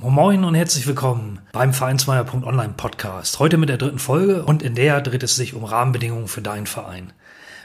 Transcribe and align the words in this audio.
Moin 0.00 0.44
und 0.44 0.54
herzlich 0.54 0.86
willkommen 0.86 1.40
beim 1.50 1.74
Vereinsmeier.online 1.74 2.74
Podcast. 2.76 3.40
Heute 3.40 3.56
mit 3.56 3.68
der 3.68 3.78
dritten 3.78 3.98
Folge 3.98 4.44
und 4.44 4.62
in 4.62 4.76
der 4.76 5.00
dreht 5.00 5.24
es 5.24 5.34
sich 5.34 5.54
um 5.54 5.64
Rahmenbedingungen 5.64 6.28
für 6.28 6.40
deinen 6.40 6.68
Verein. 6.68 7.12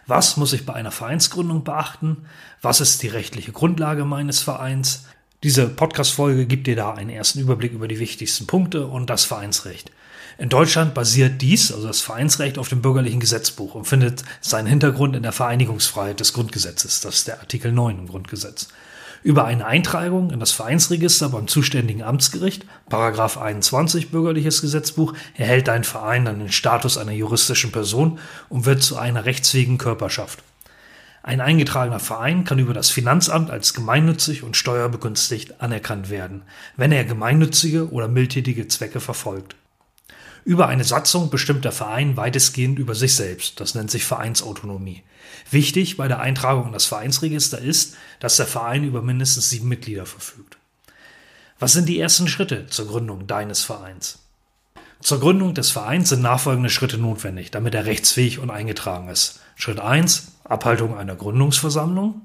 Was 0.07 0.35
muss 0.35 0.51
ich 0.51 0.65
bei 0.65 0.73
einer 0.73 0.89
Vereinsgründung 0.89 1.63
beachten? 1.63 2.25
Was 2.59 2.81
ist 2.81 3.03
die 3.03 3.07
rechtliche 3.07 3.51
Grundlage 3.51 4.03
meines 4.03 4.41
Vereins? 4.41 5.05
Diese 5.43 5.69
Podcast-Folge 5.69 6.47
gibt 6.47 6.65
dir 6.65 6.75
da 6.75 6.95
einen 6.95 7.11
ersten 7.11 7.39
Überblick 7.39 7.71
über 7.71 7.88
die 7.88 7.99
wichtigsten 7.99 8.47
Punkte 8.47 8.88
und 8.88 9.11
das 9.11 9.25
Vereinsrecht. 9.25 9.91
In 10.39 10.49
Deutschland 10.49 10.95
basiert 10.95 11.39
dies, 11.39 11.71
also 11.71 11.85
das 11.85 12.02
Vereinsrecht, 12.02 12.57
auf 12.57 12.67
dem 12.67 12.81
bürgerlichen 12.81 13.19
Gesetzbuch 13.19 13.75
und 13.75 13.85
findet 13.85 14.23
seinen 14.41 14.65
Hintergrund 14.65 15.15
in 15.15 15.21
der 15.21 15.33
Vereinigungsfreiheit 15.33 16.19
des 16.19 16.33
Grundgesetzes. 16.33 16.99
Das 17.02 17.13
ist 17.13 17.27
der 17.27 17.41
Artikel 17.41 17.71
9 17.71 17.99
im 17.99 18.07
Grundgesetz 18.07 18.69
über 19.23 19.45
eine 19.45 19.65
Eintragung 19.65 20.31
in 20.31 20.39
das 20.39 20.51
Vereinsregister 20.51 21.29
beim 21.29 21.47
zuständigen 21.47 22.03
Amtsgericht, 22.03 22.65
Paragraph 22.89 23.37
21 23.37 24.11
Bürgerliches 24.11 24.61
Gesetzbuch, 24.61 25.13
erhält 25.35 25.67
dein 25.67 25.83
Verein 25.83 26.25
dann 26.25 26.39
den 26.39 26.52
Status 26.52 26.97
einer 26.97 27.13
juristischen 27.13 27.71
Person 27.71 28.19
und 28.49 28.65
wird 28.65 28.83
zu 28.83 28.97
einer 28.97 29.25
rechtsfähigen 29.25 29.77
Körperschaft. 29.77 30.43
Ein 31.25 31.39
eingetragener 31.39 32.02
Verein 32.02 32.43
kann 32.43 32.59
über 32.59 32.73
das 32.73 32.89
Finanzamt 32.89 33.49
als 33.49 33.73
gemeinnützig 33.73 34.43
und 34.43 34.57
steuerbegünstigt 34.57 35.61
anerkannt 35.61 36.09
werden, 36.09 36.41
wenn 36.75 36.91
er 36.91 37.05
gemeinnützige 37.05 37.89
oder 37.91 38.09
mildtätige 38.09 38.67
Zwecke 38.67 38.99
verfolgt. 38.99 39.55
Über 40.45 40.67
eine 40.67 40.83
Satzung 40.83 41.29
bestimmt 41.29 41.63
der 41.63 41.71
Verein 41.71 42.17
weitestgehend 42.17 42.77
über 42.77 42.95
sich 42.95 43.15
selbst. 43.15 43.59
Das 43.59 43.75
nennt 43.75 43.89
sich 43.89 44.03
Vereinsautonomie. 44.03 45.03
Wichtig 45.49 45.95
bei 45.95 46.07
der 46.07 46.19
Eintragung 46.19 46.67
in 46.67 46.73
das 46.73 46.85
Vereinsregister 46.85 47.59
ist, 47.59 47.95
dass 48.19 48.37
der 48.37 48.47
Verein 48.47 48.83
über 48.83 49.01
mindestens 49.01 49.49
sieben 49.49 49.69
Mitglieder 49.69 50.05
verfügt. 50.05 50.57
Was 51.59 51.73
sind 51.73 51.87
die 51.87 51.99
ersten 51.99 52.27
Schritte 52.27 52.67
zur 52.67 52.87
Gründung 52.87 53.25
deines 53.25 53.63
Vereins? 53.63 54.19
Zur 55.01 55.19
Gründung 55.19 55.53
des 55.53 55.69
Vereins 55.69 56.09
sind 56.09 56.21
nachfolgende 56.21 56.69
Schritte 56.69 56.97
notwendig, 56.97 57.51
damit 57.51 57.73
er 57.75 57.85
rechtsfähig 57.85 58.39
und 58.39 58.49
eingetragen 58.49 59.09
ist. 59.09 59.41
Schritt 59.55 59.79
1, 59.79 60.31
Abhaltung 60.43 60.97
einer 60.97 61.15
Gründungsversammlung. 61.15 62.21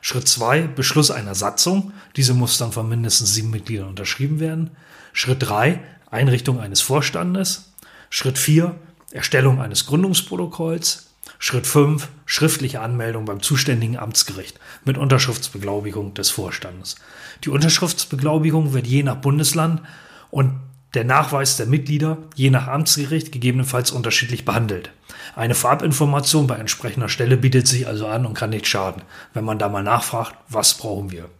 Schritt 0.00 0.26
2, 0.26 0.62
Beschluss 0.62 1.10
einer 1.10 1.34
Satzung. 1.34 1.92
Diese 2.16 2.34
muss 2.34 2.58
dann 2.58 2.72
von 2.72 2.88
mindestens 2.88 3.34
sieben 3.34 3.50
Mitgliedern 3.50 3.88
unterschrieben 3.88 4.40
werden. 4.40 4.70
Schritt 5.12 5.42
3, 5.42 5.80
Einrichtung 6.10 6.60
eines 6.60 6.80
Vorstandes. 6.80 7.72
Schritt 8.10 8.38
4, 8.38 8.74
Erstellung 9.12 9.60
eines 9.60 9.86
Gründungsprotokolls. 9.86 11.06
Schritt 11.38 11.66
5, 11.66 12.08
schriftliche 12.26 12.80
Anmeldung 12.80 13.24
beim 13.24 13.40
zuständigen 13.40 13.96
Amtsgericht 13.96 14.58
mit 14.84 14.98
Unterschriftsbeglaubigung 14.98 16.12
des 16.12 16.28
Vorstandes. 16.28 16.96
Die 17.44 17.48
Unterschriftsbeglaubigung 17.48 18.74
wird 18.74 18.86
je 18.86 19.02
nach 19.02 19.16
Bundesland 19.16 19.80
und 20.30 20.60
der 20.94 21.04
Nachweis 21.04 21.56
der 21.56 21.66
Mitglieder 21.66 22.18
je 22.34 22.50
nach 22.50 22.66
Amtsgericht 22.66 23.32
gegebenenfalls 23.32 23.90
unterschiedlich 23.90 24.44
behandelt. 24.44 24.90
Eine 25.36 25.54
Vorabinformation 25.54 26.46
bei 26.46 26.56
entsprechender 26.56 27.08
Stelle 27.08 27.36
bietet 27.36 27.68
sich 27.68 27.86
also 27.86 28.06
an 28.06 28.26
und 28.26 28.34
kann 28.34 28.50
nicht 28.50 28.66
schaden, 28.66 29.02
wenn 29.32 29.44
man 29.44 29.58
da 29.58 29.68
mal 29.68 29.84
nachfragt, 29.84 30.34
was 30.48 30.74
brauchen 30.74 31.10
wir. 31.10 31.30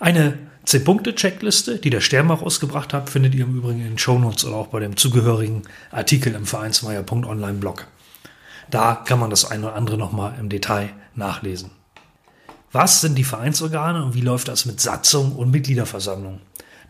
Eine 0.00 0.38
10-Punkte-Checkliste, 0.66 1.78
die 1.78 1.90
der 1.90 2.00
Sternbach 2.00 2.42
ausgebracht 2.42 2.92
hat, 2.92 3.10
findet 3.10 3.34
ihr 3.34 3.44
im 3.44 3.58
Übrigen 3.58 3.80
in 3.80 3.88
den 3.88 3.98
Shownotes 3.98 4.44
oder 4.44 4.56
auch 4.56 4.68
bei 4.68 4.80
dem 4.80 4.96
zugehörigen 4.96 5.62
Artikel 5.90 6.34
im 6.34 6.46
Vereinsmeier.online-Blog. 6.46 7.86
Da 8.70 8.94
kann 8.94 9.18
man 9.18 9.30
das 9.30 9.50
eine 9.50 9.66
oder 9.66 9.76
andere 9.76 9.98
nochmal 9.98 10.34
im 10.40 10.48
Detail 10.48 10.90
nachlesen. 11.14 11.70
Was 12.72 13.00
sind 13.00 13.16
die 13.16 13.24
Vereinsorgane 13.24 14.02
und 14.04 14.14
wie 14.14 14.20
läuft 14.20 14.48
das 14.48 14.66
mit 14.66 14.80
Satzung 14.80 15.36
und 15.36 15.50
Mitgliederversammlung? 15.50 16.40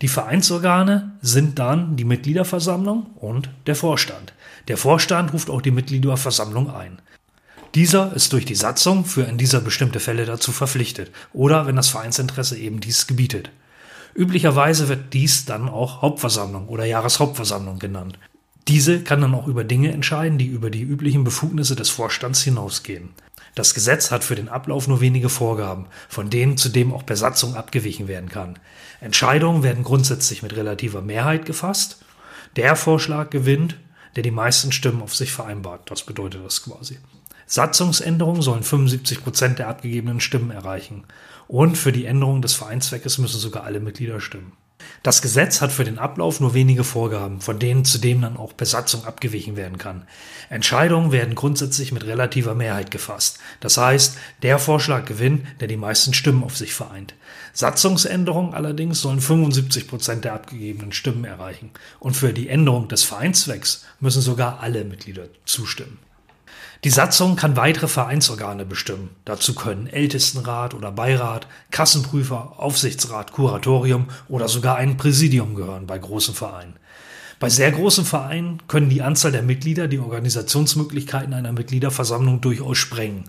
Die 0.01 0.09
Vereinsorgane 0.09 1.13
sind 1.21 1.59
dann 1.59 1.97
die 1.97 2.05
Mitgliederversammlung 2.05 3.07
und 3.17 3.51
der 3.67 3.77
Vorstand. 3.77 4.33
Der 4.69 4.77
Vorstand 4.77 5.33
ruft 5.33 5.51
auch 5.51 5.63
die 5.63 5.71
Mitgliederversammlung 5.71 6.75
ein. 6.75 7.01
Dieser 7.75 8.15
ist 8.15 8.33
durch 8.33 8.45
die 8.45 8.55
Satzung 8.55 9.05
für 9.05 9.23
in 9.23 9.37
dieser 9.37 9.61
bestimmte 9.61 10.01
Fälle 10.01 10.27
dazu 10.27 10.53
verpflichtet 10.53 11.11
oder 11.33 11.67
wenn 11.67 11.77
das 11.77 11.89
Vereinsinteresse 11.89 12.57
eben 12.57 12.81
dies 12.81 13.07
gebietet. 13.07 13.51
Üblicherweise 14.15 14.89
wird 14.89 15.13
dies 15.13 15.45
dann 15.45 15.69
auch 15.69 16.03
Hauptversammlung 16.03 16.69
oder 16.69 16.85
Jahreshauptversammlung 16.85 17.79
genannt. 17.79 18.19
Diese 18.69 19.03
kann 19.03 19.21
dann 19.21 19.35
auch 19.35 19.47
über 19.47 19.65
Dinge 19.65 19.93
entscheiden, 19.93 20.39
die 20.39 20.47
über 20.47 20.71
die 20.71 20.83
üblichen 20.83 21.25
Befugnisse 21.25 21.77
des 21.77 21.91
Vorstands 21.91 22.43
hinausgehen. 22.43 23.11
Das 23.55 23.75
Gesetz 23.75 24.11
hat 24.11 24.25
für 24.25 24.35
den 24.35 24.49
Ablauf 24.49 24.89
nur 24.89 25.01
wenige 25.01 25.29
Vorgaben, 25.29 25.87
von 26.09 26.31
denen 26.31 26.57
zudem 26.57 26.93
auch 26.93 27.07
per 27.07 27.17
Satzung 27.17 27.55
abgewichen 27.55 28.09
werden 28.09 28.29
kann. 28.29 28.59
Entscheidungen 29.01 29.63
werden 29.63 29.85
grundsätzlich 29.85 30.43
mit 30.43 30.57
relativer 30.57 31.03
Mehrheit 31.03 31.45
gefasst. 31.45 32.05
Der 32.57 32.75
Vorschlag 32.75 33.31
gewinnt, 33.31 33.77
der 34.17 34.23
die 34.23 34.31
meisten 34.31 34.73
Stimmen 34.73 35.03
auf 35.03 35.15
sich 35.15 35.33
vereinbart. 35.33 35.91
Das 35.91 36.03
bedeutet 36.03 36.45
das 36.45 36.63
quasi. 36.63 36.99
Satzungsänderungen 37.47 38.43
sollen 38.43 38.63
75 38.63 39.23
Prozent 39.23 39.59
der 39.59 39.69
abgegebenen 39.69 40.21
Stimmen 40.21 40.51
erreichen. 40.51 41.05
Und 41.47 41.77
für 41.77 41.93
die 41.93 42.07
Änderung 42.07 42.43
des 42.43 42.55
Vereinszweckes 42.55 43.19
müssen 43.19 43.39
sogar 43.39 43.65
alle 43.65 43.81
Mitglieder 43.81 44.21
stimmen. 44.21 44.53
Das 45.03 45.23
Gesetz 45.23 45.61
hat 45.61 45.73
für 45.73 45.85
den 45.85 45.99
Ablauf 45.99 46.41
nur 46.41 46.55
wenige 46.55 46.85
Vorgaben, 46.85 47.41
von 47.41 47.59
denen 47.59 47.85
zudem 47.85 48.23
dann 48.23 48.37
auch 48.37 48.57
per 48.57 48.67
Satzung 48.67 49.05
abgewichen 49.05 49.57
werden 49.57 49.79
kann. 49.79 50.07
Entscheidungen 50.51 51.13
werden 51.13 51.35
grundsätzlich 51.35 51.93
mit 51.93 52.07
relativer 52.07 52.55
Mehrheit 52.55 52.91
gefasst. 52.91 53.39
Das 53.61 53.77
heißt, 53.77 54.17
der 54.43 54.59
Vorschlag 54.59 55.05
gewinnt, 55.05 55.47
der 55.61 55.69
die 55.69 55.77
meisten 55.77 56.15
Stimmen 56.15 56.43
auf 56.43 56.57
sich 56.57 56.75
vereint. 56.75 57.15
Satzungsänderungen 57.53 58.55
allerdings 58.55 59.01
sollen 59.01 59.21
75 59.21 59.89
Prozent 59.89 60.25
der 60.25 60.35
abgegebenen 60.35 60.93
Stimmen 60.93 61.25
erreichen. 61.25 61.71
Und 62.01 62.17
für 62.17 62.33
die 62.33 62.49
Änderung 62.49 62.89
des 62.89 63.05
Vereinszwecks 63.05 63.85
müssen 64.01 64.23
sogar 64.23 64.61
alle 64.61 64.85
Mitglieder 64.85 65.29
zustimmen. 65.45 65.99
Die 66.85 66.91
Satzung 66.91 67.35
kann 67.37 67.57
weitere 67.57 67.89
Vereinsorgane 67.89 68.67
bestimmen. 68.67 69.09
Dazu 69.25 69.55
können 69.55 69.87
Ältestenrat 69.87 70.75
oder 70.75 70.93
Beirat, 70.93 71.47
Kassenprüfer, 71.71 72.57
Aufsichtsrat, 72.59 73.33
Kuratorium 73.33 74.09
oder 74.29 74.49
sogar 74.49 74.77
ein 74.77 74.99
Präsidium 74.99 75.55
gehören 75.55 75.87
bei 75.87 75.99
großen 75.99 76.35
Vereinen. 76.35 76.75
Bei 77.41 77.49
sehr 77.49 77.73
großen 77.73 78.05
Vereinen 78.05 78.59
können 78.69 78.91
die 78.91 79.01
Anzahl 79.01 79.33
der 79.33 79.43
Mitglieder 79.43 79.89
die 79.89 79.99
Organisationsmöglichkeiten 79.99 81.33
einer 81.33 81.53
Mitgliederversammlung 81.53 82.43
durchaus 82.43 82.77
sprengen. 82.77 83.25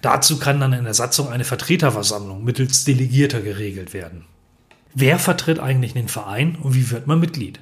Dazu 0.00 0.38
kann 0.38 0.58
dann 0.58 0.72
in 0.72 0.84
der 0.84 0.94
Satzung 0.94 1.28
eine 1.28 1.44
Vertreterversammlung 1.44 2.44
mittels 2.44 2.84
Delegierter 2.84 3.42
geregelt 3.42 3.92
werden. 3.92 4.24
Wer 4.94 5.18
vertritt 5.18 5.60
eigentlich 5.60 5.92
den 5.92 6.08
Verein 6.08 6.56
und 6.62 6.74
wie 6.74 6.90
wird 6.90 7.06
man 7.06 7.20
Mitglied? 7.20 7.60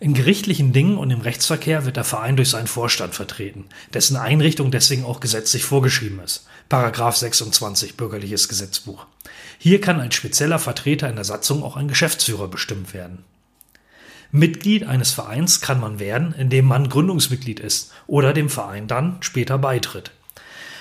In 0.00 0.14
gerichtlichen 0.14 0.72
Dingen 0.72 0.98
und 0.98 1.10
im 1.10 1.20
Rechtsverkehr 1.20 1.84
wird 1.84 1.96
der 1.96 2.04
Verein 2.04 2.36
durch 2.36 2.50
seinen 2.50 2.66
Vorstand 2.66 3.14
vertreten, 3.14 3.66
dessen 3.92 4.16
Einrichtung 4.16 4.70
deswegen 4.70 5.04
auch 5.04 5.20
gesetzlich 5.20 5.64
vorgeschrieben 5.64 6.20
ist. 6.20 6.46
Paragraph 6.68 7.16
26 7.16 7.96
Bürgerliches 7.96 8.48
Gesetzbuch. 8.48 9.06
Hier 9.58 9.80
kann 9.80 10.00
als 10.00 10.14
spezieller 10.14 10.58
Vertreter 10.58 11.08
in 11.08 11.14
der 11.14 11.24
Satzung 11.24 11.62
auch 11.62 11.76
ein 11.76 11.88
Geschäftsführer 11.88 12.48
bestimmt 12.48 12.92
werden. 12.92 13.24
Mitglied 14.32 14.84
eines 14.84 15.12
Vereins 15.12 15.60
kann 15.60 15.78
man 15.78 16.00
werden, 16.00 16.34
indem 16.36 16.64
man 16.64 16.88
Gründungsmitglied 16.88 17.60
ist 17.60 17.92
oder 18.08 18.32
dem 18.32 18.50
Verein 18.50 18.88
dann 18.88 19.18
später 19.20 19.58
beitritt. 19.58 20.10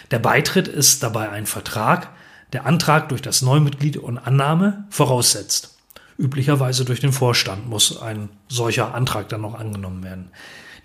Der 0.10 0.20
Beitritt 0.20 0.68
ist 0.68 1.04
dabei 1.04 1.30
ein 1.30 1.46
Vertrag, 1.46 2.10
der 2.52 2.66
Antrag 2.66 3.10
durch 3.10 3.22
das 3.22 3.44
Neumitglied 3.44 3.98
und 3.98 4.18
Annahme 4.18 4.86
voraussetzt. 4.90 5.73
Üblicherweise 6.18 6.86
durch 6.86 7.00
den 7.00 7.14
Vorstand 7.14 7.68
muss 7.68 8.02
ein 8.02 8.30
solcher 8.48 8.94
Antrag 8.94 9.30
dann 9.30 9.42
noch 9.42 9.56
angenommen 9.56 10.04
werden. 10.04 10.30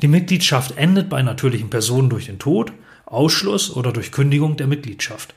Die 0.01 0.09
Mitgliedschaft 0.09 0.77
endet 0.77 1.09
bei 1.09 1.23
natürlichen 1.23 1.71
Personen 1.71 2.09
durch 2.09 2.27
den 2.27 2.39
Tod, 2.39 2.73
Ausschluss 3.05 3.75
oder 3.75 3.93
durch 3.93 4.13
Kündigung 4.13 4.57
der 4.57 4.67
Mitgliedschaft. 4.67 5.35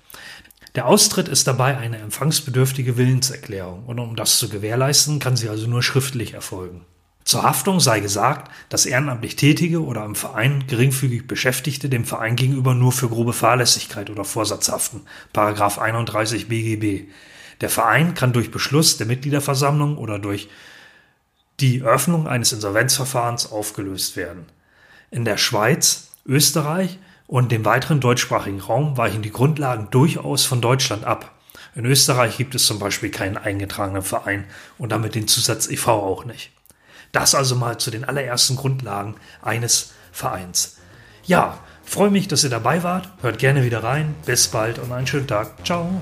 Der 0.75 0.87
Austritt 0.87 1.27
ist 1.27 1.47
dabei 1.47 1.77
eine 1.77 1.97
empfangsbedürftige 1.97 2.95
Willenserklärung 2.95 3.85
und 3.85 3.99
um 3.99 4.15
das 4.15 4.39
zu 4.39 4.47
gewährleisten, 4.47 5.19
kann 5.19 5.35
sie 5.35 5.49
also 5.49 5.67
nur 5.67 5.83
schriftlich 5.83 6.33
erfolgen. 6.33 6.85
Zur 7.23 7.43
Haftung 7.43 7.79
sei 7.79 7.99
gesagt, 7.99 8.51
dass 8.69 8.85
ehrenamtlich 8.85 9.35
Tätige 9.35 9.83
oder 9.83 10.05
im 10.05 10.15
Verein 10.15 10.65
geringfügig 10.67 11.27
Beschäftigte 11.27 11.87
dem 11.87 12.05
Verein 12.05 12.35
gegenüber 12.35 12.73
nur 12.73 12.91
für 12.91 13.09
grobe 13.09 13.33
Fahrlässigkeit 13.33 14.09
oder 14.09 14.25
Vorsatz 14.25 14.69
haften. 14.69 15.01
Paragraph 15.33 15.77
31 15.77 16.47
BGB. 16.47 17.09
Der 17.61 17.69
Verein 17.69 18.13
kann 18.15 18.33
durch 18.33 18.51
Beschluss 18.51 18.97
der 18.97 19.07
Mitgliederversammlung 19.07 19.97
oder 19.97 20.19
durch 20.19 20.49
die 21.59 21.83
Öffnung 21.83 22.27
eines 22.27 22.51
Insolvenzverfahrens 22.53 23.51
aufgelöst 23.51 24.17
werden. 24.17 24.45
In 25.11 25.25
der 25.25 25.37
Schweiz, 25.37 26.11
Österreich 26.25 26.97
und 27.27 27.51
dem 27.51 27.63
weiteren 27.63 27.99
deutschsprachigen 27.99 28.59
Raum 28.59 28.97
weichen 28.97 29.21
die 29.21 29.31
Grundlagen 29.31 29.89
durchaus 29.91 30.45
von 30.45 30.59
Deutschland 30.59 31.05
ab. 31.05 31.31
In 31.75 31.85
Österreich 31.85 32.37
gibt 32.37 32.55
es 32.55 32.65
zum 32.65 32.79
Beispiel 32.79 33.11
keinen 33.11 33.37
eingetragenen 33.37 34.01
Verein 34.01 34.45
und 34.77 34.91
damit 34.91 35.15
den 35.15 35.27
Zusatz 35.27 35.69
e.V. 35.69 35.91
auch 35.91 36.25
nicht. 36.25 36.51
Das 37.11 37.35
also 37.35 37.55
mal 37.55 37.77
zu 37.77 37.91
den 37.91 38.03
allerersten 38.03 38.55
Grundlagen 38.55 39.15
eines 39.41 39.93
Vereins. 40.11 40.77
Ja, 41.23 41.59
freue 41.83 42.09
mich, 42.09 42.27
dass 42.27 42.43
ihr 42.43 42.49
dabei 42.49 42.83
wart. 42.83 43.09
Hört 43.21 43.37
gerne 43.37 43.63
wieder 43.63 43.83
rein. 43.83 44.15
Bis 44.25 44.47
bald 44.47 44.79
und 44.79 44.91
einen 44.91 45.07
schönen 45.07 45.27
Tag. 45.27 45.65
Ciao. 45.65 46.01